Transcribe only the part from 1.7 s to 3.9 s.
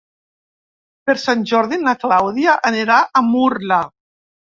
na Clàudia anirà a Murla.